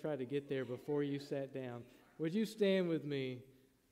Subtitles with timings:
[0.00, 1.82] try to get there before you sat down.
[2.18, 3.40] Would you stand with me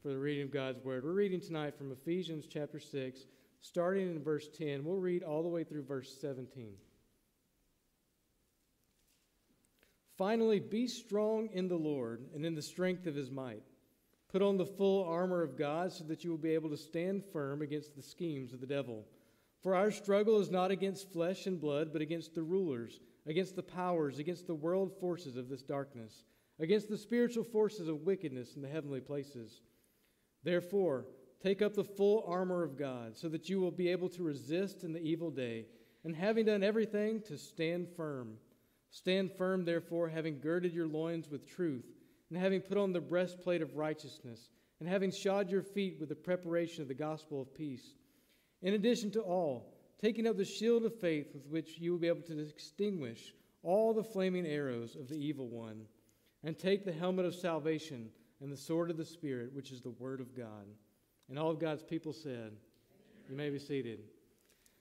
[0.03, 1.05] for the reading of God's Word?
[1.05, 3.27] We're reading tonight from Ephesians chapter 6,
[3.61, 4.85] starting in verse 10.
[4.85, 6.73] We'll read all the way through verse 17.
[10.17, 13.63] Finally, be strong in the Lord and in the strength of his might.
[14.33, 17.23] Put on the full armor of God so that you will be able to stand
[17.33, 19.05] firm against the schemes of the devil.
[19.63, 22.99] For our struggle is not against flesh and blood, but against the rulers,
[23.29, 26.25] against the powers, against the world forces of this darkness,
[26.59, 29.61] against the spiritual forces of wickedness in the heavenly places.
[30.43, 31.07] Therefore,
[31.43, 34.83] take up the full armor of God, so that you will be able to resist
[34.83, 35.67] in the evil day,
[36.05, 38.39] and having done everything, to stand firm.
[38.91, 41.85] Stand firm, therefore, having girded your loins with truth,
[42.31, 46.15] and having put on the breastplate of righteousness, and having shod your feet with the
[46.15, 47.93] preparation of the gospel of peace.
[48.63, 52.09] In addition to all, taking up the shield of faith with which you will be
[52.09, 55.83] able to extinguish all the flaming arrows of the evil one,
[56.45, 58.09] and take the helmet of salvation
[58.41, 60.67] and the sword of the Spirit, which is the word of God.
[61.29, 62.53] And all of God's people said,
[63.29, 64.01] You may be seated.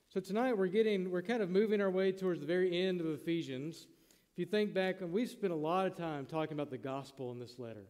[0.09, 3.07] So tonight we're getting, we're kind of moving our way towards the very end of
[3.07, 3.87] Ephesians.
[4.31, 7.39] If you think back, we've spent a lot of time talking about the gospel in
[7.39, 7.87] this letter.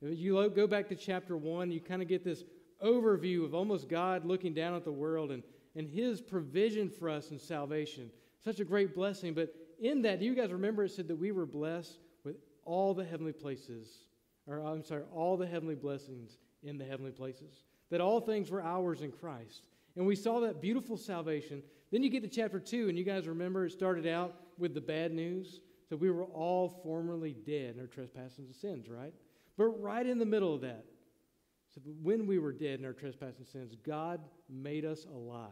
[0.00, 2.44] If you go back to chapter one, you kind of get this
[2.82, 5.42] overview of almost God looking down at the world and,
[5.76, 8.10] and his provision for us in salvation.
[8.44, 9.34] Such a great blessing.
[9.34, 12.94] But in that, do you guys remember it said that we were blessed with all
[12.94, 14.04] the heavenly places,
[14.46, 17.64] or I'm sorry, all the heavenly blessings in the heavenly places?
[17.90, 19.62] That all things were ours in Christ.
[19.96, 21.62] And we saw that beautiful salvation.
[21.90, 24.80] Then you get to chapter 2, and you guys remember it started out with the
[24.80, 25.60] bad news.
[25.88, 29.14] So we were all formerly dead in our trespasses and sins, right?
[29.56, 30.84] But right in the middle of that,
[31.84, 35.50] so when we were dead in our trespasses and sins, God made us alive.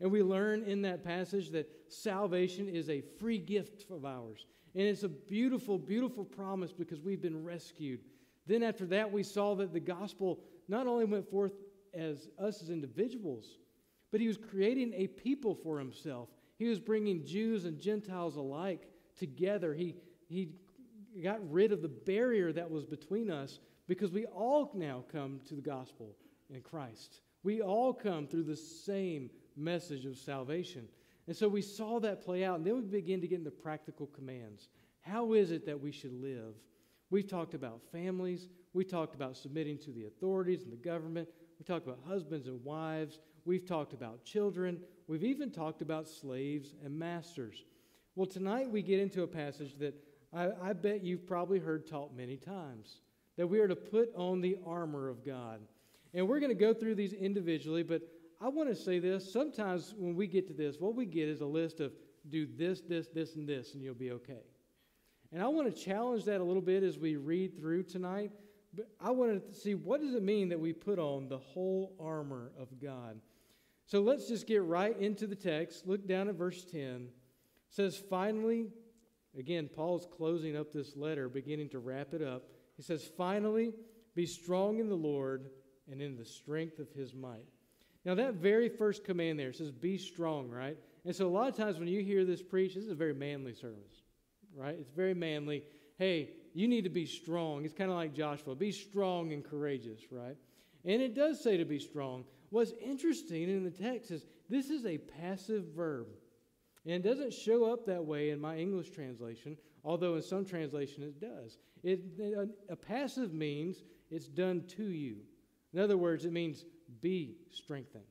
[0.00, 4.46] And we learn in that passage that salvation is a free gift of ours.
[4.74, 8.00] And it's a beautiful, beautiful promise because we've been rescued.
[8.46, 11.52] Then after that, we saw that the gospel not only went forth
[11.94, 13.58] as us as individuals,
[14.12, 16.28] but he was creating a people for himself.
[16.58, 19.74] He was bringing Jews and Gentiles alike together.
[19.74, 19.96] He,
[20.28, 20.50] he
[21.22, 25.54] got rid of the barrier that was between us because we all now come to
[25.54, 26.14] the gospel
[26.50, 27.20] in Christ.
[27.42, 30.88] We all come through the same message of salvation.
[31.26, 34.06] And so we saw that play out, and then we begin to get into practical
[34.06, 34.68] commands.
[35.00, 36.54] How is it that we should live?
[37.10, 38.48] We've talked about families.
[38.72, 41.28] We talked about submitting to the authorities and the government.
[41.58, 43.20] We talked about husbands and wives.
[43.44, 44.80] We've talked about children.
[45.06, 47.64] We've even talked about slaves and masters.
[48.14, 49.94] Well, tonight we get into a passage that
[50.34, 53.00] I, I bet you've probably heard taught many times
[53.36, 55.60] that we are to put on the armor of God.
[56.14, 58.02] And we're going to go through these individually, but
[58.40, 59.30] I want to say this.
[59.30, 61.92] Sometimes when we get to this, what we get is a list of
[62.28, 64.42] do this, this, this, and this, and you'll be okay.
[65.32, 68.32] And I want to challenge that a little bit as we read through tonight.
[68.74, 71.94] But I want to see what does it mean that we put on the whole
[72.00, 73.20] armor of God.
[73.86, 75.86] So let's just get right into the text.
[75.86, 76.80] Look down at verse 10.
[76.80, 77.10] It
[77.70, 78.68] says, Finally,
[79.36, 82.44] again, Paul's closing up this letter, beginning to wrap it up.
[82.76, 83.72] He says, Finally,
[84.14, 85.50] be strong in the Lord
[85.90, 87.46] and in the strength of his might.
[88.04, 90.76] Now, that very first command there says, Be strong, right?
[91.04, 93.14] And so, a lot of times when you hear this preached, this is a very
[93.14, 94.02] manly service,
[94.54, 94.76] right?
[94.78, 95.64] It's very manly.
[95.98, 97.64] Hey, you need to be strong.
[97.64, 100.36] It's kind of like Joshua be strong and courageous, right?
[100.84, 102.24] And it does say to be strong.
[102.50, 106.06] What's interesting in the text is this is a passive verb.
[106.88, 111.02] And it doesn't show up that way in my English translation, although in some translation
[111.02, 111.58] it does.
[111.82, 115.18] It, a, a passive means it's done to you.
[115.74, 116.64] In other words, it means
[117.02, 118.04] be strengthened,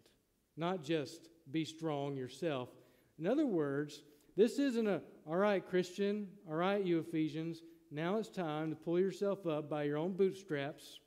[0.57, 2.69] not just be strong yourself.
[3.17, 4.03] In other words,
[4.35, 8.99] this isn't a, all right, Christian, all right, you Ephesians, now it's time to pull
[8.99, 10.99] yourself up by your own bootstraps.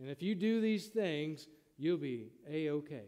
[0.00, 1.46] And if you do these things,
[1.78, 3.02] you'll be A OK.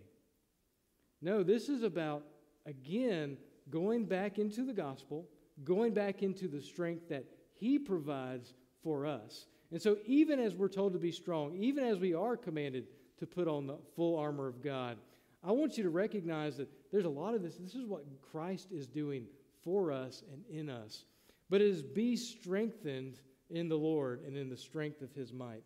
[1.20, 2.22] No, this is about,
[2.64, 3.38] again,
[3.70, 5.26] going back into the gospel,
[5.64, 7.24] going back into the strength that
[7.54, 9.46] He provides for us.
[9.70, 12.86] And so, even as we're told to be strong, even as we are commanded
[13.18, 14.96] to put on the full armor of God,
[15.44, 17.56] I want you to recognize that there's a lot of this.
[17.56, 19.26] This is what Christ is doing
[19.62, 21.04] for us and in us.
[21.50, 23.20] But it is be strengthened
[23.50, 25.64] in the Lord and in the strength of his might.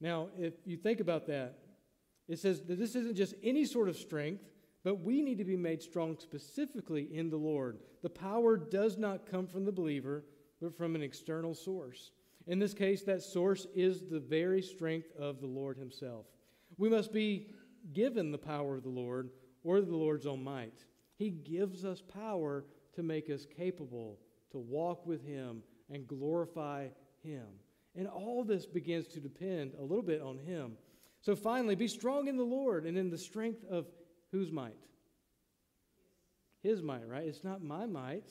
[0.00, 1.58] Now, if you think about that,
[2.28, 4.44] it says that this isn't just any sort of strength,
[4.84, 7.78] but we need to be made strong specifically in the Lord.
[8.02, 10.24] The power does not come from the believer,
[10.60, 12.10] but from an external source.
[12.46, 16.26] In this case, that source is the very strength of the Lord Himself.
[16.78, 17.48] We must be
[17.92, 19.30] given the power of the Lord
[19.64, 20.84] or the Lord's own might.
[21.16, 22.64] He gives us power
[22.94, 24.18] to make us capable
[24.52, 26.88] to walk with Him and glorify
[27.22, 27.46] Him.
[27.94, 30.72] And all this begins to depend a little bit on Him.
[31.20, 33.86] So finally, be strong in the Lord and in the strength of
[34.32, 34.76] whose might?
[36.62, 37.26] His might, right?
[37.26, 38.30] It's not my might.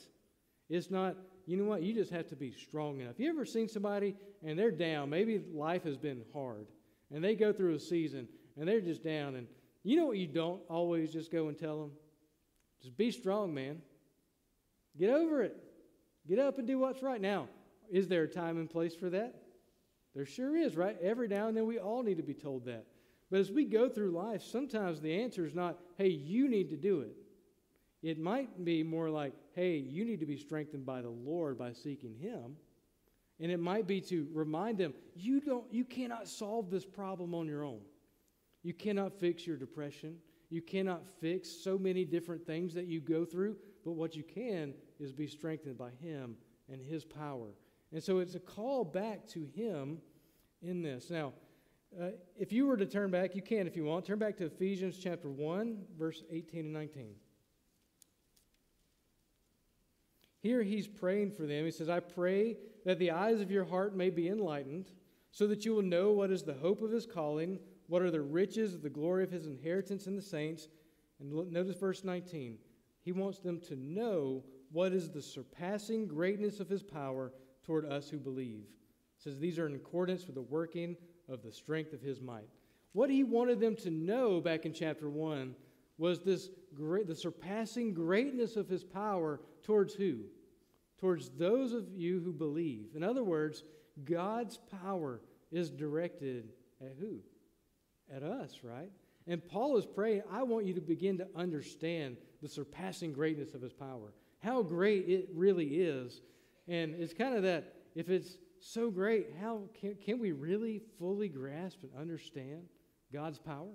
[0.69, 1.15] It's not,
[1.45, 1.81] you know what?
[1.81, 3.15] You just have to be strong enough.
[3.19, 4.15] You ever seen somebody
[4.45, 5.09] and they're down?
[5.09, 6.67] Maybe life has been hard
[7.13, 8.27] and they go through a season
[8.57, 9.35] and they're just down.
[9.35, 9.47] And
[9.83, 11.91] you know what you don't always just go and tell them?
[12.81, 13.81] Just be strong, man.
[14.99, 15.55] Get over it.
[16.27, 17.21] Get up and do what's right.
[17.21, 17.47] Now,
[17.89, 19.35] is there a time and place for that?
[20.13, 20.97] There sure is, right?
[21.01, 22.85] Every now and then we all need to be told that.
[23.29, 26.77] But as we go through life, sometimes the answer is not, hey, you need to
[26.77, 27.15] do it.
[28.01, 31.73] It might be more like, hey, you need to be strengthened by the Lord by
[31.73, 32.55] seeking Him.
[33.39, 37.47] And it might be to remind them, you, don't, you cannot solve this problem on
[37.47, 37.81] your own.
[38.63, 40.15] You cannot fix your depression.
[40.49, 43.57] You cannot fix so many different things that you go through.
[43.83, 46.35] But what you can is be strengthened by Him
[46.71, 47.49] and His power.
[47.91, 49.99] And so it's a call back to Him
[50.61, 51.09] in this.
[51.09, 51.33] Now,
[51.99, 54.05] uh, if you were to turn back, you can if you want.
[54.05, 57.15] Turn back to Ephesians chapter 1, verse 18 and 19.
[60.39, 61.65] Here he's praying for them.
[61.65, 64.91] He says, I pray that the eyes of your heart may be enlightened,
[65.31, 68.21] so that you will know what is the hope of his calling, what are the
[68.21, 70.67] riches of the glory of his inheritance in the saints.
[71.19, 72.57] And notice verse 19.
[73.01, 77.31] He wants them to know what is the surpassing greatness of his power
[77.63, 78.65] toward us who believe.
[79.17, 80.95] It says these are in accordance with the working
[81.29, 82.49] of the strength of his might.
[82.93, 85.55] What he wanted them to know back in chapter 1
[85.97, 90.19] was this great, the surpassing greatness of his power towards who?
[90.99, 92.95] Towards those of you who believe.
[92.95, 93.63] In other words,
[94.03, 95.21] God's power
[95.51, 96.49] is directed
[96.81, 97.19] at who?
[98.13, 98.91] At us, right?
[99.27, 103.61] And Paul is praying, I want you to begin to understand the surpassing greatness of
[103.61, 104.13] his power.
[104.39, 106.21] How great it really is.
[106.67, 111.29] And it's kind of that, if it's so great, how can, can we really fully
[111.29, 112.63] grasp and understand
[113.13, 113.73] God's power?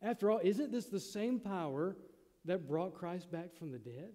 [0.00, 1.96] After all, isn't this the same power
[2.44, 4.10] that brought Christ back from the dead?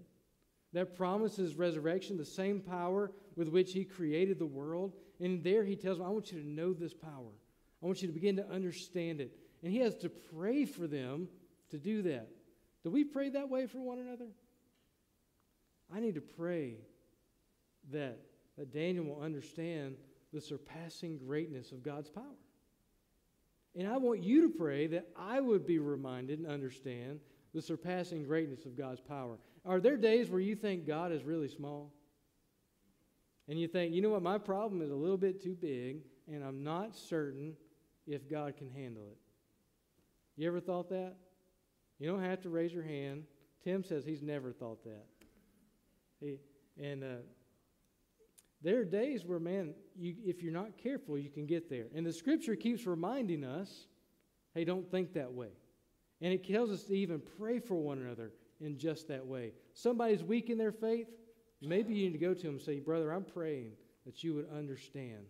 [0.73, 4.93] That promises resurrection, the same power with which he created the world.
[5.19, 7.31] And there he tells them, I want you to know this power.
[7.81, 9.31] I want you to begin to understand it.
[9.63, 11.29] And he has to pray for them
[11.69, 12.27] to do that.
[12.83, 14.27] Do we pray that way for one another?
[15.93, 16.75] I need to pray
[17.91, 18.19] that,
[18.57, 19.95] that Daniel will understand
[20.37, 22.37] the surpassing greatness of God's power.
[23.75, 27.21] And I want you to pray that I would be reminded and understand
[27.55, 29.39] the surpassing greatness of God's power.
[29.65, 31.91] Are there days where you think God is really small?
[33.47, 36.01] And you think, you know what, my problem is a little bit too big,
[36.31, 37.55] and I'm not certain
[38.05, 39.17] if God can handle it.
[40.39, 41.15] You ever thought that?
[41.97, 43.23] You don't have to raise your hand.
[43.63, 45.05] Tim says he's never thought that.
[46.19, 46.37] He,
[46.79, 47.07] and uh,
[48.61, 51.85] there are days where, man, you, if you're not careful, you can get there.
[51.93, 53.87] And the scripture keeps reminding us
[54.53, 55.49] hey, don't think that way.
[56.19, 59.51] And it tells us to even pray for one another in just that way.
[59.73, 61.07] Somebody's weak in their faith,
[61.61, 63.73] maybe you need to go to them and say, Brother, I'm praying
[64.05, 65.27] that you would understand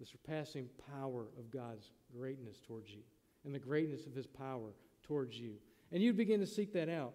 [0.00, 3.02] the surpassing power of God's greatness towards you
[3.44, 4.74] and the greatness of his power
[5.04, 5.54] towards you.
[5.92, 7.12] And you'd begin to seek that out.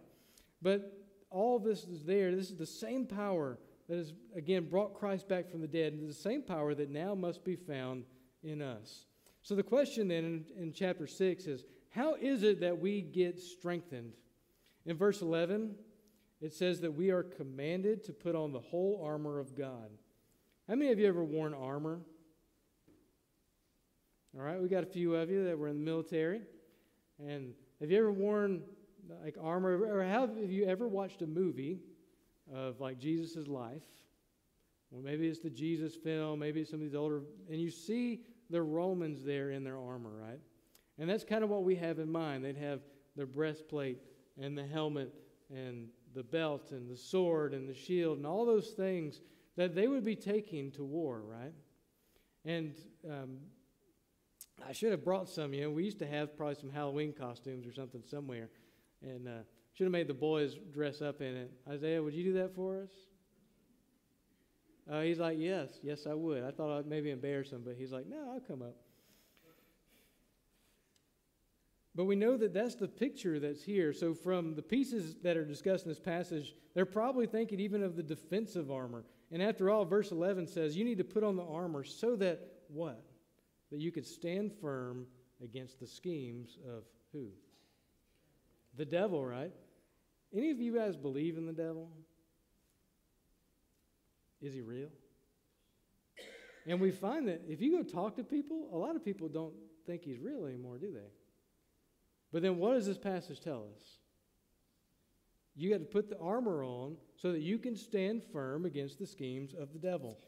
[0.62, 0.94] But
[1.29, 2.33] all this is there.
[2.33, 3.57] This is the same power
[3.88, 7.16] that has, again, brought Christ back from the dead, and the same power that now
[7.16, 8.04] must be found
[8.44, 9.06] in us.
[9.41, 13.39] So the question then in, in chapter 6 is how is it that we get
[13.39, 14.13] strengthened?
[14.86, 15.75] In verse 11,
[16.41, 19.89] it says that we are commanded to put on the whole armor of God.
[20.67, 22.01] How many of you ever worn armor?
[24.38, 26.41] All right, we got a few of you that were in the military.
[27.25, 28.62] And have you ever worn
[29.24, 29.82] like armor?
[29.84, 31.79] Or have you ever watched a movie
[32.54, 33.84] of like Jesus' life.
[34.92, 38.22] Well, maybe it's the Jesus film, maybe it's some of these older, and you see
[38.50, 40.39] the Romans there in their armor, right?
[40.98, 42.46] And that's kind of what we have in mind.
[42.46, 42.80] They'd have
[43.16, 44.00] their breastplate
[44.42, 45.13] and the helmet
[45.54, 49.22] and the belt and the sword and the shield and all those things
[49.58, 51.54] that they would be taking to war, right?
[52.46, 52.74] And
[53.10, 53.38] um,
[54.66, 55.54] I should have brought some.
[55.54, 58.50] You know, we used to have probably some Halloween costumes or something somewhere,
[59.01, 59.32] and uh,
[59.77, 61.51] should have made the boys dress up in it.
[61.69, 62.89] Isaiah, would you do that for us?
[64.91, 66.43] Uh, he's like, Yes, yes, I would.
[66.43, 68.75] I thought I'd maybe embarrass him, but he's like, No, I'll come up.
[71.93, 73.93] But we know that that's the picture that's here.
[73.93, 77.96] So, from the pieces that are discussed in this passage, they're probably thinking even of
[77.96, 79.03] the defensive armor.
[79.31, 82.39] And after all, verse 11 says, You need to put on the armor so that
[82.67, 83.03] what?
[83.72, 85.05] That you could stand firm
[85.43, 87.27] against the schemes of who?
[88.75, 89.51] The devil, right?
[90.36, 91.89] Any of you guys believe in the devil?
[94.41, 94.89] Is he real?
[96.65, 99.53] And we find that if you go talk to people, a lot of people don't
[99.86, 101.10] think he's real anymore, do they?
[102.31, 103.84] But then what does this passage tell us?
[105.55, 109.07] You got to put the armor on so that you can stand firm against the
[109.07, 110.19] schemes of the devil.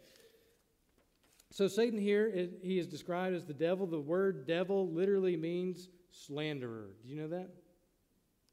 [1.52, 3.86] So, Satan here, he is described as the devil.
[3.86, 6.90] The word devil literally means slanderer.
[7.04, 7.50] Do you know that?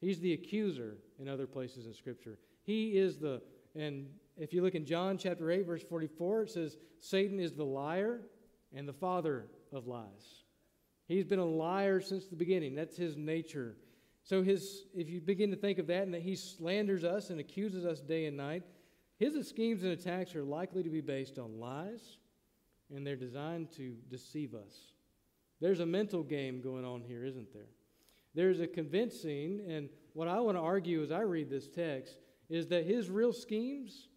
[0.00, 2.38] He's the accuser in other places in Scripture.
[2.62, 3.42] He is the,
[3.74, 4.06] and
[4.36, 8.20] if you look in John chapter 8, verse 44, it says, Satan is the liar
[8.74, 10.44] and the father of lies.
[11.06, 12.74] He's been a liar since the beginning.
[12.74, 13.76] That's his nature.
[14.24, 17.38] So his if you begin to think of that and that he slanders us and
[17.38, 18.64] accuses us day and night,
[19.18, 22.18] his schemes and attacks are likely to be based on lies
[22.94, 24.92] and they're designed to deceive us.
[25.60, 27.68] There's a mental game going on here, isn't there?
[28.34, 32.68] There's a convincing, and what I want to argue as I read this text is
[32.68, 34.08] that his real schemes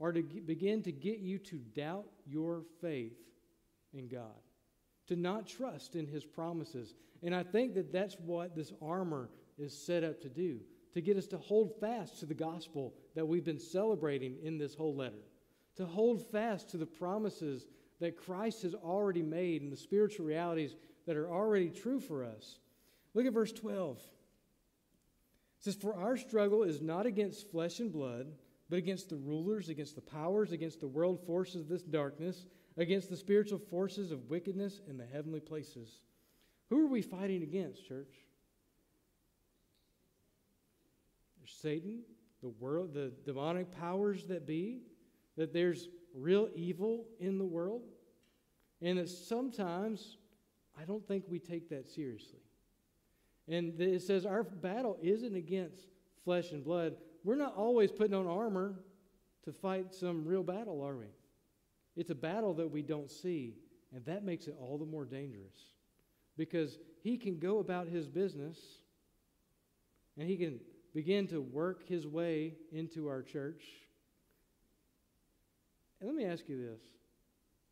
[0.00, 3.18] are to begin to get you to doubt your faith
[3.92, 4.38] in God,
[5.08, 6.94] to not trust in his promises.
[7.24, 10.60] And I think that that's what this armor is set up to do,
[10.94, 14.76] to get us to hold fast to the gospel that we've been celebrating in this
[14.76, 15.24] whole letter,
[15.74, 17.66] to hold fast to the promises
[17.98, 22.60] that Christ has already made and the spiritual realities that are already true for us.
[23.12, 24.00] Look at verse 12.
[25.62, 28.26] It says, For our struggle is not against flesh and blood
[28.72, 32.46] but against the rulers, against the powers, against the world forces of this darkness,
[32.78, 36.00] against the spiritual forces of wickedness in the heavenly places.
[36.70, 38.14] Who are we fighting against, church?
[41.36, 42.00] There's Satan,
[42.40, 44.80] the world, the demonic powers that be,
[45.36, 47.82] that there's real evil in the world,
[48.80, 50.16] and that sometimes
[50.80, 52.40] I don't think we take that seriously.
[53.48, 55.86] And it says our battle isn't against
[56.24, 58.74] flesh and blood, we're not always putting on armor
[59.44, 61.06] to fight some real battle, are we?
[61.96, 63.56] It's a battle that we don't see,
[63.94, 65.56] and that makes it all the more dangerous
[66.36, 68.58] because he can go about his business
[70.16, 70.60] and he can
[70.94, 73.64] begin to work his way into our church.
[76.00, 76.80] And let me ask you this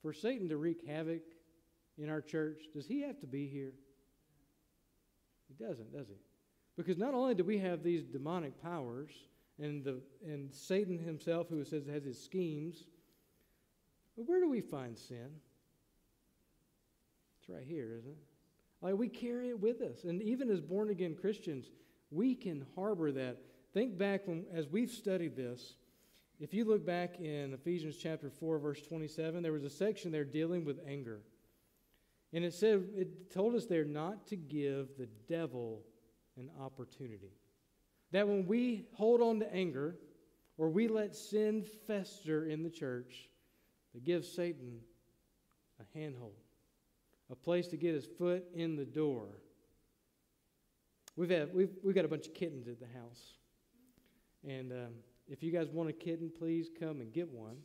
[0.03, 1.23] for Satan to wreak havoc
[1.99, 3.73] in our church, does he have to be here?
[5.61, 6.17] Doesn't, does he?
[6.77, 9.11] Because not only do we have these demonic powers,
[9.61, 12.85] and, the, and Satan himself, who says has his schemes.
[14.17, 15.29] But where do we find sin?
[17.41, 18.19] It's right here, isn't it?
[18.83, 20.05] Like we carry it with us.
[20.05, 21.67] And even as born again Christians,
[22.11, 23.37] we can harbor that.
[23.73, 25.75] Think back when, as we've studied this,
[26.41, 30.25] if you look back in Ephesians chapter 4, verse 27, there was a section there
[30.25, 31.21] dealing with anger.
[32.33, 35.83] And it said, it told us there not to give the devil
[36.37, 37.33] an opportunity.
[38.13, 39.97] That when we hold on to anger
[40.57, 43.29] or we let sin fester in the church,
[43.95, 44.79] that gives Satan
[45.81, 46.37] a handhold,
[47.31, 49.27] a place to get his foot in the door.
[51.17, 53.35] We've, had, we've, we've got a bunch of kittens at the house.
[54.47, 54.93] And um,
[55.29, 57.57] if you guys want a kitten, please come and get one.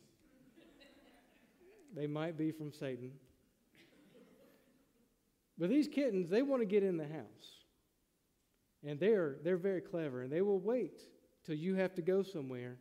[1.94, 3.12] they might be from Satan.
[5.58, 7.64] But these kittens, they want to get in the house.
[8.84, 11.00] And they're, they're very clever, and they will wait
[11.44, 12.76] till you have to go somewhere.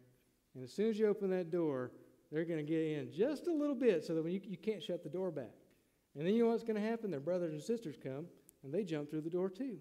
[0.53, 1.91] And as soon as you open that door,
[2.31, 4.83] they're going to get in just a little bit so that when you, you can't
[4.83, 5.53] shut the door back.
[6.15, 7.11] And then you know what's going to happen?
[7.11, 8.25] Their brothers and sisters come,
[8.63, 9.77] and they jump through the door too.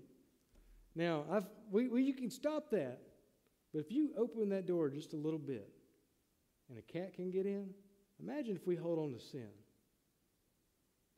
[0.94, 3.00] Now, I've, we, we, you can stop that,
[3.72, 5.68] but if you open that door just a little bit
[6.68, 7.70] and a cat can get in,
[8.20, 9.48] imagine if we hold on to sin.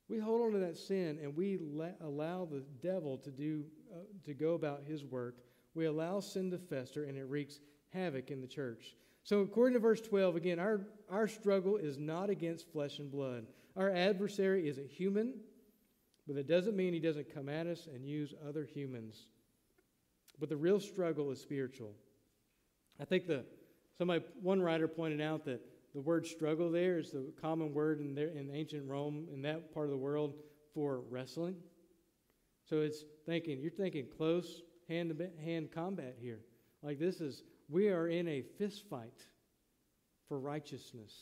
[0.09, 3.99] We hold on to that sin and we let, allow the devil to do uh,
[4.25, 5.37] to go about his work.
[5.75, 7.61] We allow sin to fester and it wreaks
[7.93, 8.95] havoc in the church.
[9.25, 13.47] So according to verse 12 again our our struggle is not against flesh and blood.
[13.77, 15.35] Our adversary is a human,
[16.27, 19.27] but it doesn't mean he doesn't come at us and use other humans.
[20.39, 21.93] But the real struggle is spiritual.
[23.01, 23.45] I think the
[23.99, 25.61] somebody one writer pointed out that
[25.97, 29.73] the word struggle there is the common word in, there, in ancient Rome, in that
[29.73, 30.35] part of the world,
[30.75, 31.57] for wrestling.
[32.69, 34.61] So it's thinking, you're thinking close
[34.91, 36.41] hand to hand combat here.
[36.83, 39.25] Like this is, we are in a fist fight
[40.29, 41.15] for righteousness.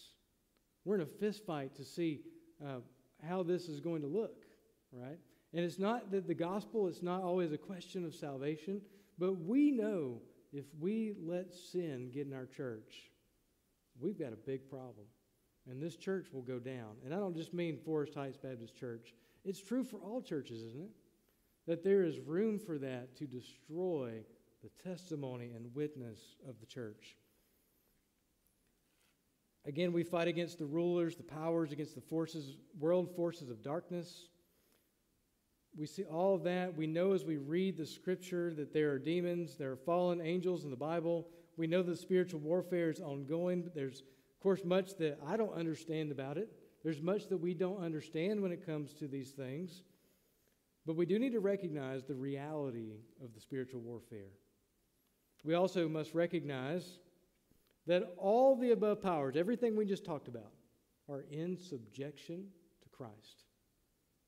[0.84, 2.22] We're in a fist fight to see
[2.60, 2.80] uh,
[3.24, 4.42] how this is going to look,
[4.90, 5.20] right?
[5.52, 8.80] And it's not that the gospel, it's not always a question of salvation,
[9.20, 10.20] but we know
[10.52, 13.12] if we let sin get in our church,
[14.00, 15.06] we've got a big problem.
[15.70, 16.96] And this church will go down.
[17.04, 20.82] And I don't just mean Forest Heights Baptist Church, it's true for all churches, isn't
[20.82, 20.90] it?
[21.66, 24.24] That there is room for that to destroy
[24.62, 27.16] the testimony and witness of the church.
[29.66, 34.28] Again, we fight against the rulers, the powers, against the forces, world forces of darkness.
[35.76, 36.76] We see all of that.
[36.76, 40.64] We know as we read the scripture that there are demons, there are fallen angels
[40.64, 41.26] in the Bible.
[41.56, 45.54] We know the spiritual warfare is ongoing, but there's, of course, much that I don't
[45.54, 46.48] understand about it.
[46.82, 49.82] There's much that we don't understand when it comes to these things.
[50.86, 52.92] But we do need to recognize the reality
[53.22, 54.32] of the spiritual warfare.
[55.44, 56.98] We also must recognize
[57.86, 60.52] that all the above powers, everything we just talked about,
[61.08, 62.46] are in subjection
[62.82, 63.44] to Christ.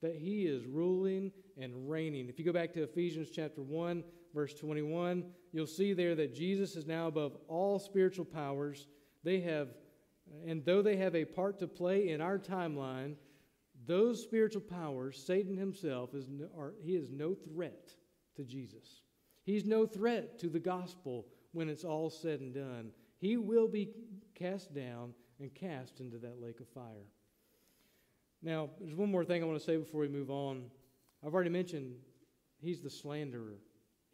[0.02, 2.28] That he is ruling and reigning.
[2.28, 4.04] If you go back to Ephesians chapter 1,
[4.36, 8.86] verse 21, you'll see there that Jesus is now above all spiritual powers.
[9.24, 9.68] They have,
[10.46, 13.14] and though they have a part to play in our timeline,
[13.86, 17.94] those spiritual powers, Satan himself, is no, are, he is no threat
[18.36, 19.00] to Jesus.
[19.42, 22.90] He's no threat to the gospel when it's all said and done.
[23.16, 23.88] He will be
[24.34, 27.08] cast down and cast into that lake of fire.
[28.42, 30.64] Now, there's one more thing I want to say before we move on.
[31.24, 31.94] I've already mentioned
[32.58, 33.60] he's the slanderer,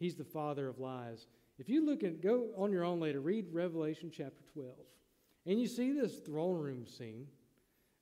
[0.03, 1.27] he's the father of lies.
[1.57, 4.75] If you look at, go on your own later, read Revelation chapter 12,
[5.45, 7.25] and you see this throne room scene,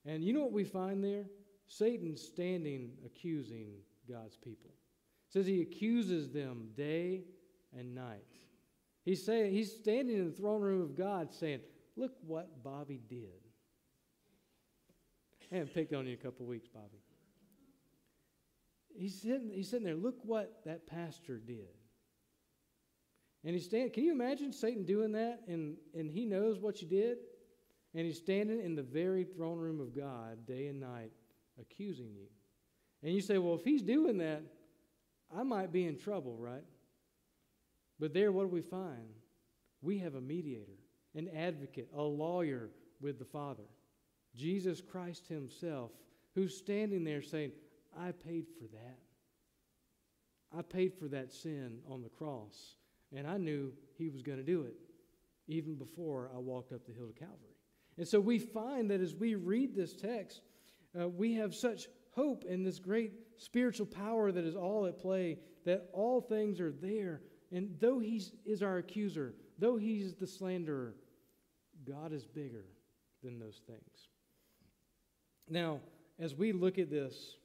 [0.03, 1.25] and you know what we find there?
[1.67, 3.67] Satan standing accusing
[4.09, 4.71] God's people.
[5.27, 7.21] It says he accuses them day
[7.77, 8.25] and night.
[9.05, 11.59] He's saying he's standing in the throne room of God saying,
[11.95, 13.41] Look what Bobby did.
[15.51, 17.03] I haven't picked on you a couple weeks, Bobby.
[18.97, 21.67] He's sitting, he's sitting there, look what that pastor did.
[23.43, 25.41] And he's standing, can you imagine Satan doing that?
[25.47, 27.17] And, and he knows what you did?
[27.95, 31.11] And he's standing in the very throne room of God day and night
[31.59, 32.27] accusing you.
[33.03, 34.43] And you say, well, if he's doing that,
[35.35, 36.63] I might be in trouble, right?
[37.99, 39.15] But there, what do we find?
[39.81, 40.77] We have a mediator,
[41.15, 42.69] an advocate, a lawyer
[42.99, 43.63] with the Father,
[44.35, 45.91] Jesus Christ Himself,
[46.35, 47.51] who's standing there saying,
[47.99, 48.99] I paid for that.
[50.57, 52.75] I paid for that sin on the cross,
[53.15, 54.75] and I knew He was going to do it
[55.47, 57.55] even before I walked up the hill to Calvary.
[57.97, 60.41] And so we find that as we read this text,
[60.99, 65.39] uh, we have such hope in this great spiritual power that is all at play,
[65.65, 67.21] that all things are there
[67.51, 70.95] and though he is our accuser, though he's the slanderer,
[71.85, 72.65] God is bigger
[73.23, 74.07] than those things.
[75.49, 75.79] Now,
[76.17, 77.35] as we look at this,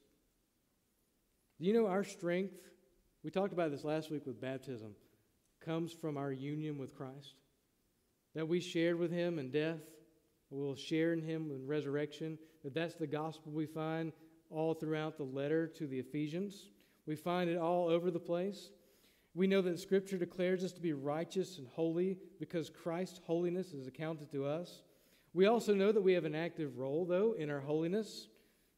[1.58, 2.54] do you know our strength?
[3.24, 4.94] We talked about this last week with baptism,
[5.66, 7.34] comes from our union with Christ.
[8.34, 9.80] That we shared with him in death,
[10.48, 12.38] we'll share in him in resurrection.
[12.62, 14.12] That that's the gospel we find
[14.50, 16.70] all throughout the letter to the Ephesians.
[17.06, 18.70] We find it all over the place.
[19.34, 23.86] We know that Scripture declares us to be righteous and holy because Christ's holiness is
[23.86, 24.82] accounted to us.
[25.34, 28.28] We also know that we have an active role, though, in our holiness.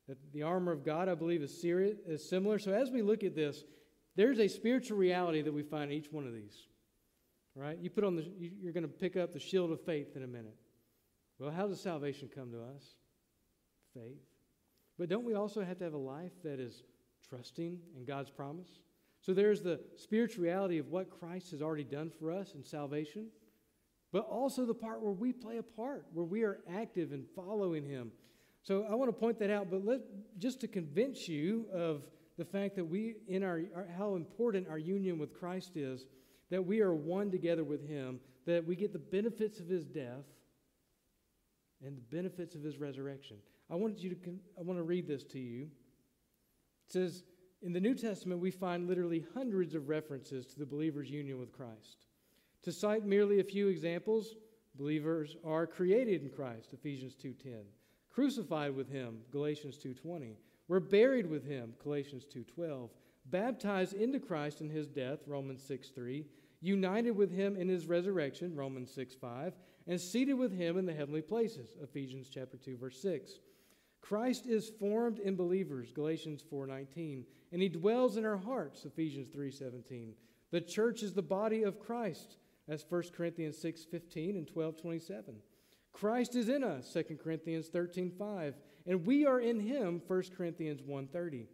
[0.09, 2.59] That the armor of God, I believe, is, serious, is similar.
[2.59, 3.63] So as we look at this,
[4.17, 6.68] there's a spiritual reality that we find in each one of these.
[7.59, 7.77] Right?
[7.81, 10.29] You put on the, you're going to pick up the shield of faith in a
[10.29, 10.55] minute.
[11.41, 12.95] Well, how does salvation come to us?
[13.95, 14.23] Faith.
[14.97, 16.85] But don't we also have to have a life that is
[17.29, 18.69] trusting in God's promise?
[19.21, 23.27] So there's the spiritual reality of what Christ has already done for us in salvation,
[24.13, 27.85] but also the part where we play a part, where we are active in following
[27.85, 28.13] Him.
[28.63, 30.01] So I want to point that out, but let,
[30.39, 32.03] just to convince you of
[32.37, 36.07] the fact that we, in our, our, how important our union with Christ is,
[36.51, 40.25] that we are one together with Him, that we get the benefits of His death
[41.85, 43.37] and the benefits of His resurrection.
[43.71, 44.17] I want you to,
[44.59, 45.63] I want to read this to you.
[46.87, 47.23] It says,
[47.63, 51.53] in the New Testament, we find literally hundreds of references to the believer's union with
[51.53, 52.07] Christ.
[52.63, 54.37] To cite merely a few examples,
[54.77, 57.65] believers are created in Christ, Ephesians 2:10.
[58.11, 60.37] Crucified with him, Galatians 2:20.
[60.69, 62.91] We're buried with him, Galatians 2:12.
[63.31, 66.25] Baptized into Christ in his death, Romans 6:3.
[66.61, 69.55] United with him in his resurrection, Romans 6:5,
[69.87, 73.41] and seated with him in the heavenly places, Ephesians chapter 2 verse 6.
[74.01, 80.15] Christ is formed in believers, Galatians 4:19, and he dwells in our hearts, Ephesians 3:17.
[80.51, 85.43] The church is the body of Christ, that's 1 Corinthians 6:15 and 12:27.
[85.93, 88.55] Christ is in us, 2 Corinthians 13:5,
[88.87, 91.49] and we are in him, 1 Corinthians 1:30.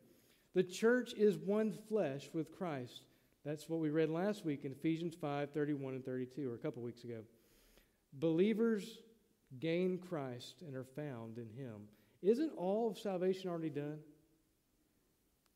[0.54, 3.02] The church is one flesh with Christ.
[3.44, 7.04] That's what we read last week in Ephesians 5:31 and 32 or a couple weeks
[7.04, 7.24] ago.
[8.14, 9.02] Believers
[9.58, 11.88] gain Christ and are found in him.
[12.22, 13.98] Isn't all of salvation already done?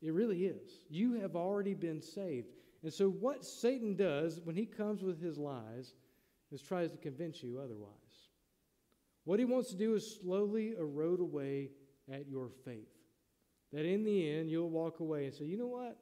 [0.01, 0.85] It really is.
[0.89, 2.49] You have already been saved.
[2.83, 5.93] And so, what Satan does when he comes with his lies
[6.51, 8.29] is tries to convince you otherwise.
[9.25, 11.71] What he wants to do is slowly erode away
[12.11, 12.98] at your faith.
[13.73, 15.97] That in the end, you'll walk away and say, you know what?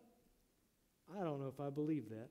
[1.20, 2.30] I don't know if I believe that.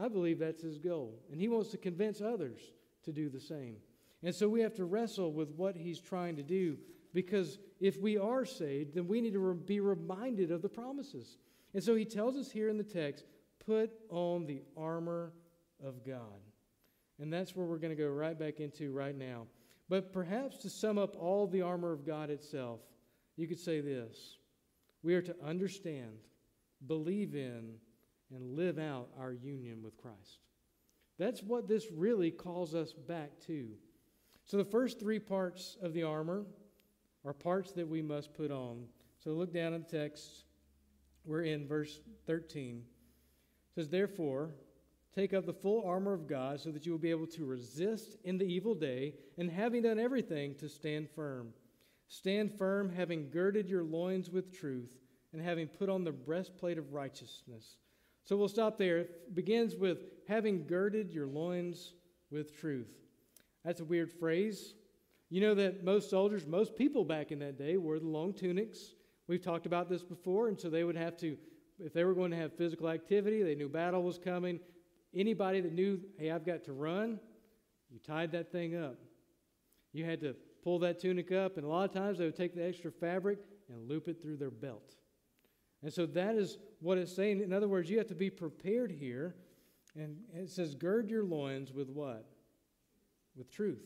[0.00, 1.20] I believe that's his goal.
[1.30, 2.60] And he wants to convince others
[3.04, 3.76] to do the same.
[4.22, 6.78] And so we have to wrestle with what he's trying to do
[7.12, 11.38] because if we are saved, then we need to re- be reminded of the promises.
[11.72, 13.24] And so he tells us here in the text
[13.64, 15.32] put on the armor
[15.84, 16.40] of God.
[17.20, 19.46] And that's where we're going to go right back into right now.
[19.88, 22.80] But perhaps to sum up all the armor of God itself,
[23.36, 24.38] you could say this
[25.02, 26.18] We are to understand,
[26.86, 27.74] believe in,
[28.34, 30.40] and live out our union with Christ.
[31.18, 33.68] That's what this really calls us back to.
[34.44, 36.44] So the first three parts of the armor
[37.24, 38.84] are parts that we must put on.
[39.22, 40.44] So look down at the text.
[41.24, 42.76] We're in verse 13.
[42.76, 44.50] It says, Therefore,
[45.14, 48.16] take up the full armor of God so that you will be able to resist
[48.24, 51.54] in the evil day, and having done everything, to stand firm.
[52.08, 54.94] Stand firm, having girded your loins with truth,
[55.32, 57.76] and having put on the breastplate of righteousness.
[58.24, 58.98] So we'll stop there.
[58.98, 61.94] It begins with having girded your loins
[62.30, 62.88] with truth.
[63.64, 64.74] That's a weird phrase.
[65.30, 68.94] You know that most soldiers, most people back in that day, wore the long tunics.
[69.26, 71.36] We've talked about this before, and so they would have to,
[71.78, 74.60] if they were going to have physical activity, they knew battle was coming.
[75.14, 77.18] Anybody that knew, hey, I've got to run,
[77.90, 78.98] you tied that thing up.
[79.92, 80.34] You had to
[80.64, 83.38] pull that tunic up, and a lot of times they would take the extra fabric
[83.68, 84.96] and loop it through their belt.
[85.82, 87.40] And so that is what it's saying.
[87.40, 89.36] In other words, you have to be prepared here.
[89.94, 92.26] And it says, gird your loins with what?
[93.36, 93.84] With truth.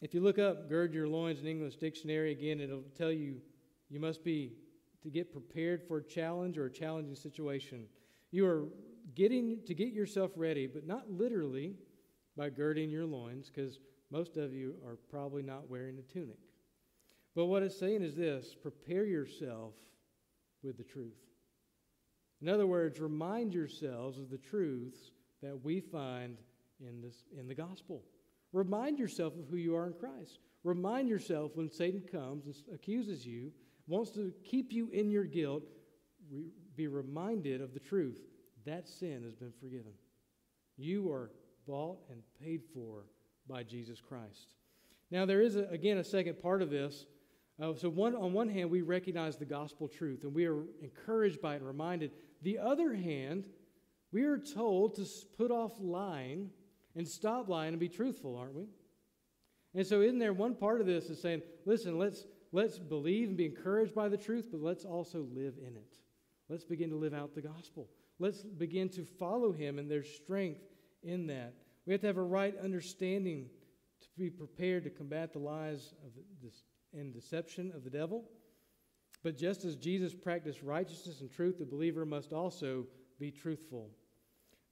[0.00, 3.40] If you look up gird your loins in English dictionary, again, it'll tell you
[3.90, 4.52] you must be
[5.02, 7.86] to get prepared for a challenge or a challenging situation.
[8.30, 8.68] You are
[9.14, 11.74] getting to get yourself ready, but not literally
[12.36, 13.78] by girding your loins, because
[14.10, 16.38] most of you are probably not wearing a tunic.
[17.34, 19.74] But what it's saying is this prepare yourself
[20.62, 21.18] with the truth.
[22.40, 26.36] In other words, remind yourselves of the truths that we find
[26.80, 28.02] in, this, in the gospel.
[28.52, 30.38] Remind yourself of who you are in Christ.
[30.62, 33.52] Remind yourself when Satan comes and accuses you,
[33.86, 35.62] wants to keep you in your guilt,
[36.30, 38.18] re- be reminded of the truth.
[38.64, 39.92] That sin has been forgiven.
[40.76, 41.30] You are
[41.66, 43.04] bought and paid for
[43.48, 44.54] by Jesus Christ.
[45.10, 47.06] Now, there is, a, again, a second part of this
[47.60, 51.40] uh, so, one, on one hand, we recognize the gospel truth and we are encouraged
[51.40, 52.10] by it and reminded.
[52.42, 53.44] The other hand,
[54.12, 56.50] we are told to put off lying
[56.96, 58.66] and stop lying and be truthful, aren't we?
[59.74, 63.36] And so, isn't there one part of this is saying, listen, let's, let's believe and
[63.36, 65.98] be encouraged by the truth, but let's also live in it.
[66.48, 67.88] Let's begin to live out the gospel.
[68.18, 70.60] Let's begin to follow him, and there's strength
[71.04, 71.54] in that.
[71.86, 73.46] We have to have a right understanding
[74.00, 76.12] to be prepared to combat the lies of
[76.42, 76.62] this
[76.92, 78.24] and deception of the devil.
[79.22, 82.86] But just as Jesus practiced righteousness and truth, the believer must also
[83.18, 83.90] be truthful.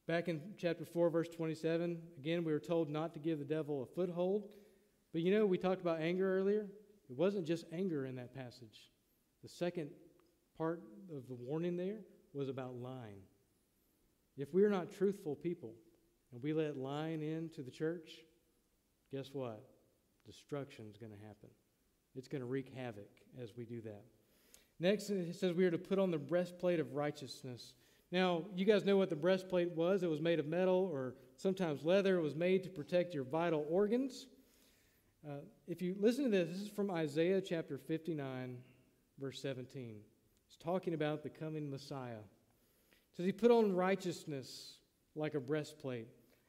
[0.07, 3.83] Back in chapter 4, verse 27, again, we were told not to give the devil
[3.83, 4.49] a foothold.
[5.13, 6.67] But you know, we talked about anger earlier.
[7.09, 8.91] It wasn't just anger in that passage.
[9.43, 9.91] The second
[10.59, 10.83] part
[11.15, 12.01] of the warning there
[12.33, 13.23] was about lying.
[14.37, 15.75] If we are not truthful people
[16.33, 18.13] and we let lying into the church,
[19.13, 19.63] guess what?
[20.27, 21.49] Destruction is going to happen.
[22.17, 23.11] It's going to wreak havoc
[23.43, 24.05] as we do that.
[24.81, 27.75] Next, it says we are to put on the breastplate of righteousness.
[28.11, 30.03] Now, you guys know what the breastplate was.
[30.03, 32.19] It was made of metal or sometimes leather.
[32.19, 34.27] It was made to protect your vital organs.
[35.27, 35.37] Uh,
[35.69, 38.59] if you listen to this, this is from Isaiah chapter 59,
[39.21, 40.01] verse 17.
[40.49, 42.13] It's talking about the coming Messiah.
[42.13, 44.79] It says, He put on righteousness
[45.15, 46.09] like a breastplate,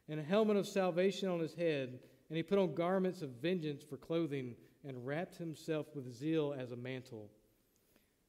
[0.10, 3.84] and a helmet of salvation on his head, and he put on garments of vengeance
[3.84, 7.30] for clothing and wrapped himself with zeal as a mantle.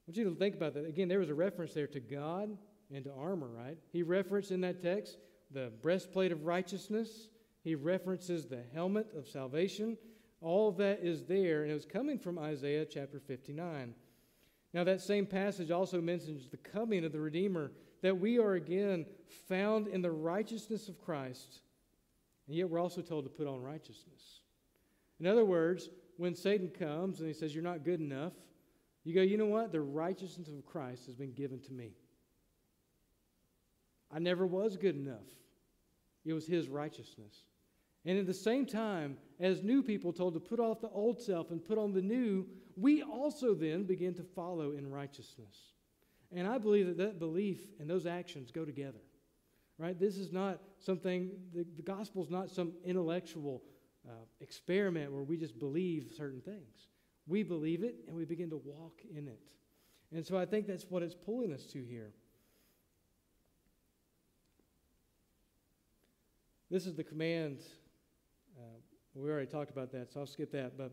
[0.06, 0.86] I want you to think about that.
[0.86, 2.56] Again, there was a reference there to God
[2.94, 3.78] and to armor, right?
[3.92, 5.18] He referenced in that text
[5.50, 7.28] the breastplate of righteousness,
[7.62, 9.96] he references the helmet of salvation.
[10.40, 13.94] All of that is there, and it was coming from Isaiah chapter 59.
[14.74, 19.06] Now, that same passage also mentions the coming of the Redeemer, that we are again
[19.48, 21.62] found in the righteousness of Christ,
[22.46, 24.40] and yet we're also told to put on righteousness.
[25.20, 28.32] In other words, when Satan comes and he says, You're not good enough,
[29.04, 29.72] you go, You know what?
[29.72, 31.92] The righteousness of Christ has been given to me.
[34.12, 35.26] I never was good enough.
[36.24, 37.42] It was his righteousness.
[38.06, 41.50] And at the same time, as new people told to put off the old self
[41.50, 45.72] and put on the new, we also then begin to follow in righteousness.
[46.32, 49.00] And I believe that that belief and those actions go together.
[49.78, 49.98] Right?
[49.98, 53.62] This is not something, the, the gospel is not some intellectual
[54.08, 56.88] uh, experiment where we just believe certain things.
[57.26, 59.40] We believe it and we begin to walk in it.
[60.12, 62.12] And so I think that's what it's pulling us to here.
[66.70, 67.58] This is the command.
[68.58, 68.78] Uh,
[69.14, 70.76] we already talked about that, so I'll skip that.
[70.76, 70.92] But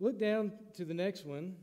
[0.00, 1.56] look down to the next one.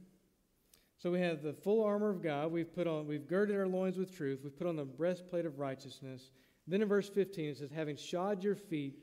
[0.98, 2.52] So we have the full armor of God.
[2.52, 4.40] We've put on, we've girded our loins with truth.
[4.44, 6.32] We've put on the breastplate of righteousness.
[6.68, 8.96] Then in verse 15 it says, having shod your feet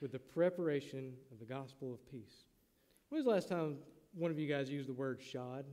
[0.00, 2.44] with the preparation of the gospel of peace.
[3.08, 3.76] When was the last time
[4.14, 5.64] one of you guys used the word shod?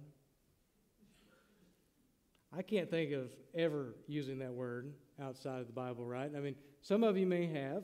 [2.58, 6.32] I can't think of ever using that word outside of the Bible, right?
[6.36, 7.84] I mean, some of you may have,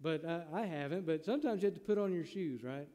[0.00, 1.06] but I, I haven't.
[1.06, 2.88] But sometimes you have to put on your shoes, right?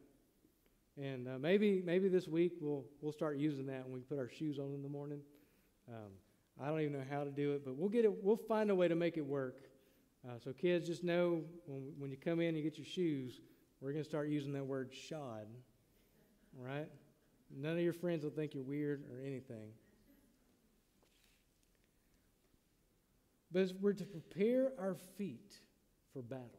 [0.99, 4.27] And uh, maybe maybe this week we'll we'll start using that when we put our
[4.27, 5.21] shoes on in the morning.
[5.87, 6.11] Um,
[6.61, 8.23] I don't even know how to do it, but we'll get it.
[8.23, 9.55] We'll find a way to make it work.
[10.27, 13.39] Uh, so kids, just know when when you come in and you get your shoes,
[13.79, 15.47] we're going to start using that word shod.
[16.57, 16.89] All right?
[17.55, 19.69] None of your friends will think you're weird or anything.
[23.51, 25.53] But we're to prepare our feet
[26.13, 26.58] for battle.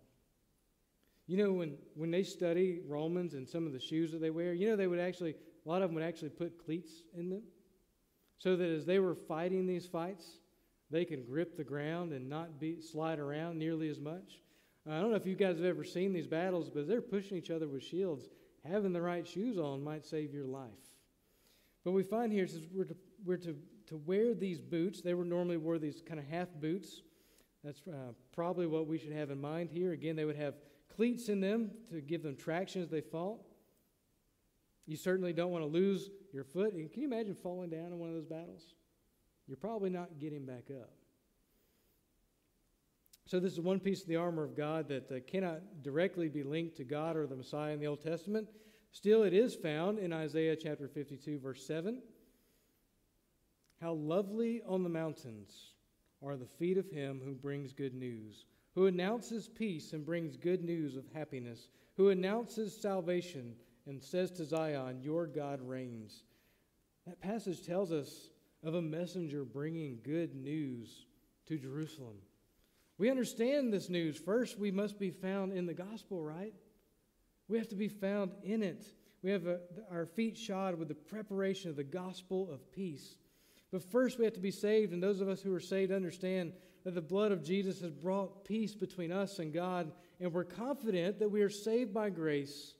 [1.31, 4.53] You know, when, when they study Romans and some of the shoes that they wear,
[4.53, 7.43] you know, they would actually, a lot of them would actually put cleats in them
[8.39, 10.39] so that as they were fighting these fights,
[10.91, 14.41] they can grip the ground and not be, slide around nearly as much.
[14.85, 17.37] Uh, I don't know if you guys have ever seen these battles, but they're pushing
[17.37, 18.29] each other with shields.
[18.69, 20.71] Having the right shoes on might save your life.
[21.85, 23.55] But we find here, says we're to, we're to,
[23.87, 25.01] to wear these boots.
[25.01, 27.03] They were normally wore these kind of half boots.
[27.63, 29.93] That's uh, probably what we should have in mind here.
[29.93, 30.55] Again, they would have
[31.01, 33.47] cleats in them to give them traction as they fall.
[34.85, 36.73] You certainly don't want to lose your foot.
[36.73, 38.75] Can you imagine falling down in one of those battles?
[39.49, 40.91] You're probably not getting back up.
[43.25, 46.43] So, this is one piece of the armor of God that uh, cannot directly be
[46.43, 48.49] linked to God or the Messiah in the Old Testament.
[48.93, 52.03] Still, it is found in Isaiah chapter 52, verse 7.
[53.81, 55.73] How lovely on the mountains
[56.23, 60.63] are the feet of him who brings good news, who announces peace and brings good
[60.63, 63.55] news of happiness, who announces salvation
[63.87, 66.25] and says to Zion, Your God reigns.
[67.07, 68.31] That passage tells us
[68.63, 71.07] of a messenger bringing good news
[71.47, 72.17] to Jerusalem.
[72.99, 74.19] We understand this news.
[74.19, 76.55] First, we must be found in the gospel, right?
[77.49, 78.85] We have to be found in it.
[79.23, 79.57] We have uh,
[79.91, 83.17] a, our feet shod with the preparation of the gospel of peace.
[83.73, 86.53] But first, we have to be saved, and those of us who are saved understand
[86.85, 91.19] that the blood of Jesus has brought peace between us and God, and we're confident
[91.19, 92.75] that we are saved by grace,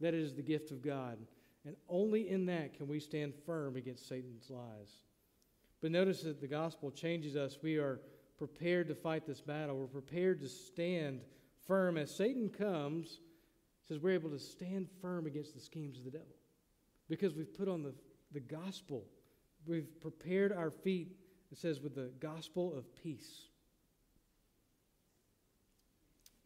[0.00, 1.18] that it is the gift of God.
[1.64, 5.02] And only in that can we stand firm against Satan's lies.
[5.80, 7.58] But notice that the gospel changes us.
[7.62, 8.00] We are
[8.38, 11.20] prepared to fight this battle, we're prepared to stand
[11.66, 11.96] firm.
[11.96, 13.20] As Satan comes,
[13.88, 16.34] says we're able to stand firm against the schemes of the devil
[17.08, 17.94] because we've put on the,
[18.32, 19.04] the gospel.
[19.66, 21.16] We've prepared our feet
[21.52, 23.46] it says, with the gospel of peace.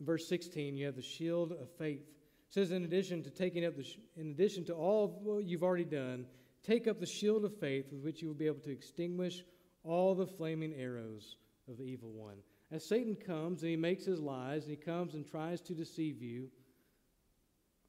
[0.00, 2.00] Verse 16, you have the shield of faith.
[2.00, 5.84] It says, in addition to taking up the, sh- in addition to all you've already
[5.84, 6.26] done,
[6.66, 9.44] take up the shield of faith with which you will be able to extinguish
[9.84, 11.36] all the flaming arrows
[11.68, 12.36] of the evil one.
[12.72, 16.22] As Satan comes and he makes his lies, and he comes and tries to deceive
[16.22, 16.48] you,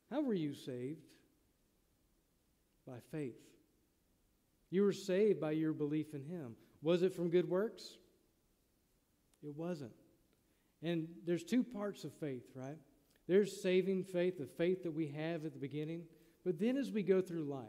[0.10, 1.08] how were you saved?
[2.86, 3.40] By faith.
[4.70, 6.56] You were saved by your belief in him.
[6.82, 7.98] Was it from good works?
[9.44, 9.92] It wasn't.
[10.84, 12.78] And there's two parts of faith, right?
[13.28, 16.04] There's saving faith, the faith that we have at the beginning.
[16.44, 17.68] But then as we go through life,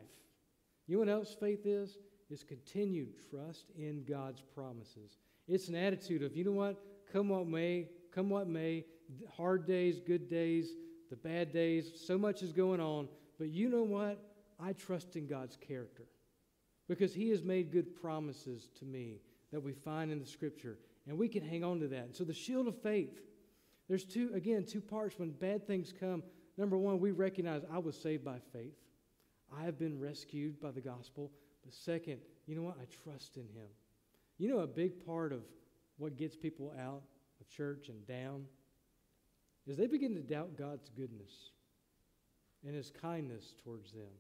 [0.87, 1.99] you know what else faith is?
[2.31, 5.19] It's continued trust in God's promises.
[5.47, 6.83] It's an attitude of, you know what?
[7.13, 8.87] Come what may, come what may,
[9.37, 10.71] hard days, good days,
[11.11, 13.09] the bad days, so much is going on.
[13.39, 14.19] But you know what?
[14.59, 16.05] I trust in God's character
[16.89, 19.21] because he has made good promises to me
[19.53, 22.15] that we find in the scripture and we can hang on to that.
[22.15, 23.21] So the shield of faith
[23.89, 25.19] there's two again two parts.
[25.19, 26.23] When bad things come
[26.57, 28.77] number one we recognize i was saved by faith.
[29.57, 31.31] I have been rescued by the gospel.
[31.65, 32.77] But second you know what?
[32.81, 33.69] I trust in him.
[34.39, 35.43] You know a big part of
[35.99, 37.03] what gets people out
[37.41, 38.45] of church and down
[39.67, 41.51] is they begin to doubt god's goodness
[42.67, 44.11] and his kindness towards them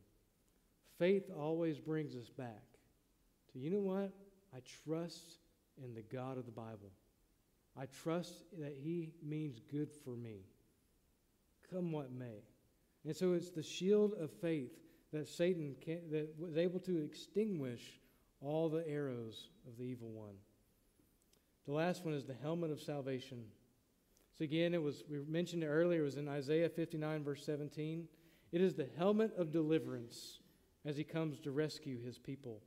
[1.02, 2.62] faith always brings us back
[3.52, 4.12] to, you know what?
[4.54, 5.40] I trust
[5.82, 6.92] in the God of the Bible.
[7.76, 10.44] I trust that He means good for me,
[11.72, 12.44] come what may.
[13.04, 14.70] And so it's the shield of faith
[15.12, 17.82] that Satan can, that was able to extinguish
[18.40, 20.36] all the arrows of the evil one.
[21.66, 23.42] The last one is the helmet of salvation.
[24.38, 28.06] So again, it was we mentioned it earlier, it was in Isaiah 59, verse 17.
[28.52, 30.38] It is the helmet of deliverance
[30.84, 32.60] as he comes to rescue his people.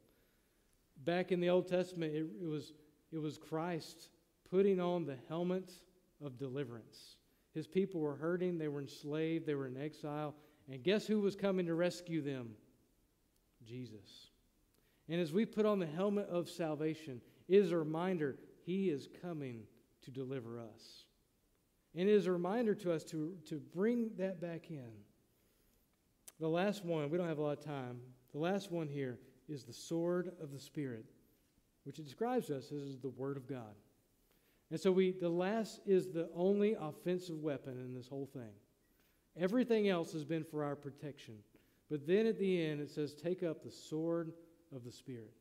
[1.03, 2.73] Back in the Old Testament, it, it was,
[3.11, 4.09] it was Christ
[4.49, 5.71] putting on the helmet
[6.23, 7.17] of deliverance.
[7.53, 10.35] His people were hurting, they were enslaved, they were in exile.
[10.71, 12.51] And guess who was coming to rescue them?
[13.65, 14.29] Jesus.
[15.09, 19.07] And as we put on the helmet of salvation, it is a reminder he is
[19.21, 19.63] coming
[20.03, 21.05] to deliver us.
[21.95, 24.91] And it is a reminder to us to, to bring that back in.
[26.39, 27.99] The last one, we don't have a lot of time.
[28.33, 31.05] The last one here is the sword of the Spirit,
[31.83, 33.75] which it describes us as the Word of God.
[34.71, 38.51] And so we the last is the only offensive weapon in this whole thing.
[39.39, 41.35] Everything else has been for our protection.
[41.89, 44.33] But then at the end it says, take up the sword
[44.75, 45.31] of the Spirit.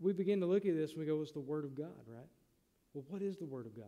[0.00, 2.28] We begin to look at this and we go, it's the Word of God, right?
[2.92, 3.86] Well, what is the Word of God?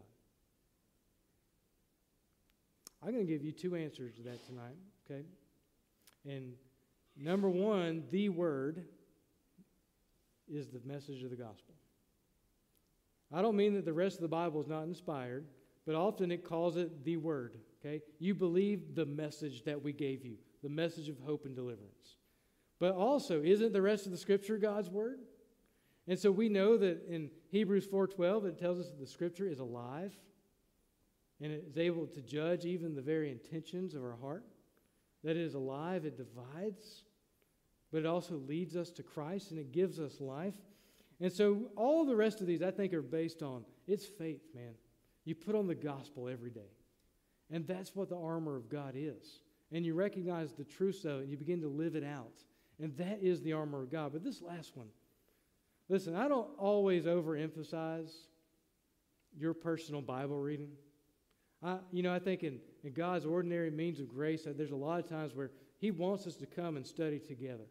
[3.02, 5.22] I'm going to give you two answers to that tonight, okay?
[6.26, 6.54] And
[7.16, 8.84] number one, the Word
[10.50, 11.74] is the message of the gospel.
[13.32, 15.44] I don't mean that the rest of the Bible is not inspired,
[15.87, 18.02] but often it calls it the Word, okay?
[18.18, 22.16] You believe the message that we gave you, the message of hope and deliverance.
[22.80, 25.20] But also, isn't the rest of the Scripture God's Word?
[26.08, 29.58] And so we know that in Hebrews 4:12 it tells us that the scripture is
[29.58, 30.18] alive
[31.40, 34.44] and it is able to judge even the very intentions of our heart.
[35.24, 37.03] That it is alive, it divides,
[37.90, 40.55] but it also leads us to Christ and it gives us life.
[41.20, 44.74] And so all the rest of these I think are based on it's faith, man.
[45.24, 46.70] You put on the gospel every day.
[47.51, 49.40] And that's what the armor of God is.
[49.72, 52.44] And you recognize the truth of it and you begin to live it out.
[52.81, 54.12] And that is the armor of God.
[54.12, 54.88] But this last one,
[55.88, 58.12] listen, I don't always overemphasize
[59.37, 60.70] your personal Bible reading.
[61.62, 64.76] I, you know, I think in, in God's ordinary means of grace, uh, there's a
[64.76, 67.66] lot of times where He wants us to come and study together.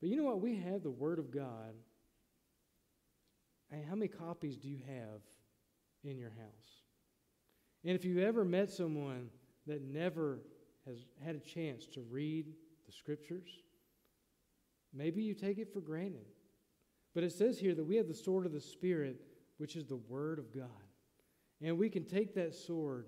[0.00, 0.40] But you know what?
[0.40, 1.74] We have the Word of God.
[3.70, 5.20] And how many copies do you have
[6.02, 6.82] in your house?
[7.84, 9.30] And if you've ever met someone
[9.66, 10.40] that never
[10.86, 12.46] has had a chance to read
[12.86, 13.48] the Scriptures,
[14.92, 16.26] maybe you take it for granted.
[17.14, 19.20] But it says here that we have the sword of the Spirit,
[19.56, 20.68] which is the Word of God.
[21.62, 23.06] And we can take that sword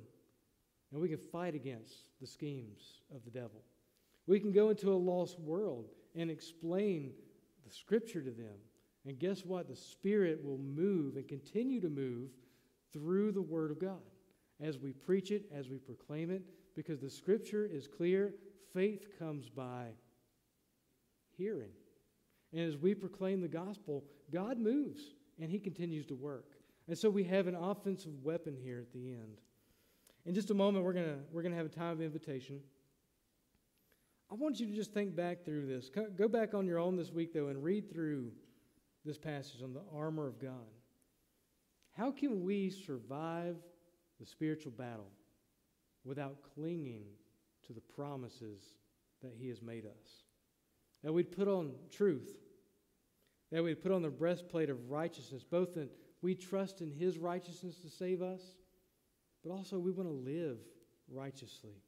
[0.93, 3.62] and we can fight against the schemes of the devil.
[4.27, 7.12] We can go into a lost world and explain
[7.65, 8.57] the scripture to them.
[9.07, 9.69] And guess what?
[9.69, 12.31] The Spirit will move and continue to move
[12.93, 14.01] through the Word of God
[14.61, 16.43] as we preach it, as we proclaim it,
[16.77, 18.35] because the scripture is clear.
[18.73, 19.87] Faith comes by
[21.37, 21.73] hearing.
[22.53, 25.03] And as we proclaim the gospel, God moves
[25.41, 26.52] and He continues to work.
[26.92, 29.38] And so we have an offensive weapon here at the end.
[30.26, 32.61] In just a moment, we're going we're to have a time of invitation.
[34.31, 35.88] I want you to just think back through this.
[35.88, 38.31] Go back on your own this week, though, and read through
[39.07, 40.68] this passage on the armor of God.
[41.96, 43.57] How can we survive
[44.20, 45.09] the spiritual battle
[46.05, 47.05] without clinging
[47.68, 48.61] to the promises
[49.22, 50.24] that He has made us?
[51.02, 52.37] That we'd put on truth,
[53.50, 55.88] that we'd put on the breastplate of righteousness, both in
[56.23, 58.41] we trust in His righteousness to save us,
[59.45, 60.59] but also we want to live
[61.11, 61.83] righteously.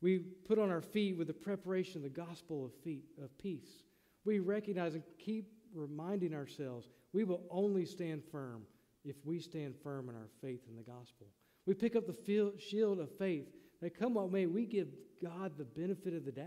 [0.00, 3.84] We put on our feet with the preparation of the gospel of, feet, of peace.
[4.24, 8.62] We recognize and keep reminding ourselves we will only stand firm
[9.04, 11.26] if we stand firm in our faith in the gospel.
[11.64, 13.46] We pick up the shield of faith
[13.80, 14.88] that come what may, we give
[15.22, 16.46] God the benefit of the doubt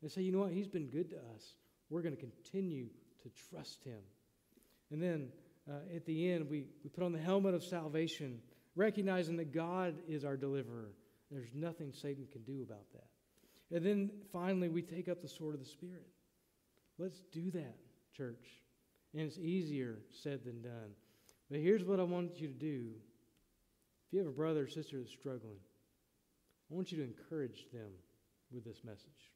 [0.00, 1.54] and say, you know what, He's been good to us.
[1.90, 2.86] We're going to continue
[3.22, 4.00] to trust Him.
[4.90, 5.28] And then
[5.70, 8.40] uh, at the end, we, we put on the helmet of salvation,
[8.74, 10.92] recognizing that God is our deliverer.
[11.30, 13.76] There's nothing Satan can do about that.
[13.76, 16.06] And then finally, we take up the sword of the Spirit.
[16.98, 17.76] Let's do that,
[18.16, 18.46] church.
[19.14, 20.90] And it's easier said than done.
[21.50, 22.90] But here's what I want you to do.
[24.06, 25.58] If you have a brother or sister that's struggling,
[26.70, 27.90] I want you to encourage them
[28.50, 29.32] with this message.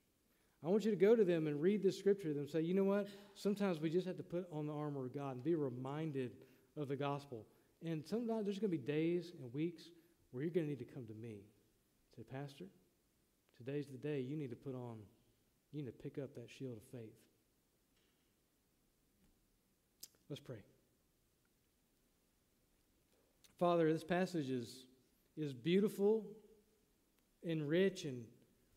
[0.64, 2.74] I want you to go to them and read this scripture to them say, you
[2.74, 3.08] know what?
[3.34, 6.32] Sometimes we just have to put on the armor of God and be reminded
[6.76, 7.46] of the gospel.
[7.84, 9.82] And sometimes there's going to be days and weeks
[10.30, 11.40] where you're going to need to come to me.
[12.16, 12.64] Say, Pastor,
[13.56, 14.96] today's the day you need to put on,
[15.72, 17.14] you need to pick up that shield of faith.
[20.28, 20.56] Let's pray.
[23.58, 24.86] Father, this passage is,
[25.36, 26.26] is beautiful
[27.46, 28.24] and rich and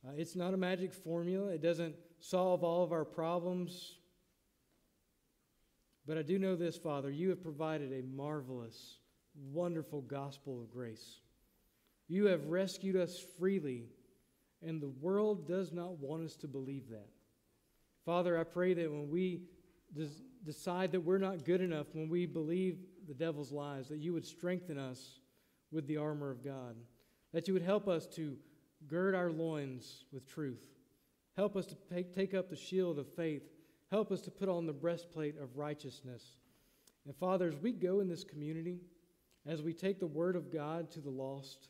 [0.07, 3.95] uh, it's not a magic formula, it doesn't solve all of our problems.
[6.05, 8.97] But I do know this, Father, you have provided a marvelous
[9.35, 11.19] wonderful gospel of grace.
[12.07, 13.85] You have rescued us freely,
[14.61, 17.09] and the world does not want us to believe that.
[18.05, 19.43] Father, I pray that when we
[19.93, 24.13] des- decide that we're not good enough, when we believe the devil's lies, that you
[24.13, 25.19] would strengthen us
[25.71, 26.75] with the armor of God,
[27.33, 28.35] that you would help us to
[28.87, 30.67] gird our loins with truth,
[31.35, 31.75] help us to
[32.15, 33.43] take, up the shield of faith,
[33.91, 36.37] help us to put on the breastplate of righteousness.
[37.05, 38.79] And Father, as we go in this community,
[39.45, 41.69] as we take the word of God to the lost,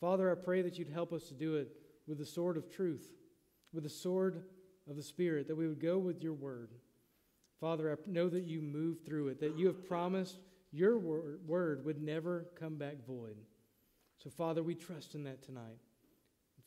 [0.00, 1.72] Father, I pray that you'd help us to do it
[2.06, 3.10] with the sword of truth,
[3.72, 4.42] with the sword
[4.88, 6.70] of the Spirit, that we would go with your word.
[7.60, 10.38] Father, I know that you move through it, that you have promised
[10.70, 13.36] your word would never come back void.
[14.22, 15.78] So, Father, we trust in that tonight.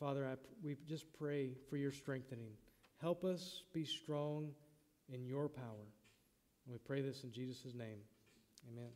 [0.02, 0.34] Father, I,
[0.64, 2.54] we just pray for your strengthening.
[3.00, 4.50] Help us be strong
[5.14, 5.86] in your power.
[6.66, 8.00] And we pray this in Jesus' name.
[8.68, 8.92] Amen.